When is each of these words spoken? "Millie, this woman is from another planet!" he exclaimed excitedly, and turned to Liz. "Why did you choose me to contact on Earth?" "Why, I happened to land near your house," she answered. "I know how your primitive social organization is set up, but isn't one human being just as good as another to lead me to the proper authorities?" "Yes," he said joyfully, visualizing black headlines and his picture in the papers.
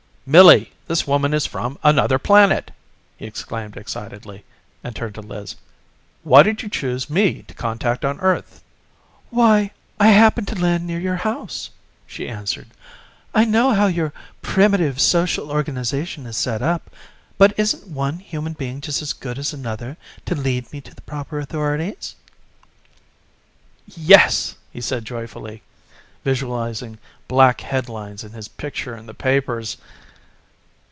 "Millie, 0.23 0.71
this 0.87 1.05
woman 1.07 1.33
is 1.33 1.45
from 1.47 1.77
another 1.83 2.17
planet!" 2.19 2.71
he 3.17 3.25
exclaimed 3.25 3.75
excitedly, 3.75 4.45
and 4.83 4.95
turned 4.95 5.15
to 5.15 5.19
Liz. 5.21 5.55
"Why 6.23 6.41
did 6.43 6.61
you 6.61 6.69
choose 6.69 7.09
me 7.09 7.41
to 7.47 7.53
contact 7.55 8.05
on 8.05 8.17
Earth?" 8.21 8.63
"Why, 9.31 9.71
I 9.99 10.07
happened 10.09 10.47
to 10.49 10.55
land 10.55 10.85
near 10.87 10.99
your 10.99 11.17
house," 11.17 11.71
she 12.05 12.29
answered. 12.29 12.67
"I 13.33 13.43
know 13.45 13.73
how 13.73 13.87
your 13.87 14.13
primitive 14.43 15.01
social 15.01 15.49
organization 15.51 16.25
is 16.27 16.37
set 16.37 16.61
up, 16.61 16.89
but 17.39 17.57
isn't 17.59 17.87
one 17.87 18.19
human 18.19 18.53
being 18.53 18.79
just 18.79 19.01
as 19.01 19.11
good 19.13 19.37
as 19.39 19.51
another 19.51 19.97
to 20.27 20.35
lead 20.35 20.71
me 20.71 20.79
to 20.81 20.93
the 20.95 21.01
proper 21.01 21.39
authorities?" 21.39 22.15
"Yes," 23.87 24.55
he 24.71 24.79
said 24.81 25.03
joyfully, 25.03 25.61
visualizing 26.23 26.99
black 27.27 27.59
headlines 27.61 28.23
and 28.23 28.33
his 28.35 28.47
picture 28.47 28.95
in 28.95 29.07
the 29.07 29.15
papers. 29.15 29.75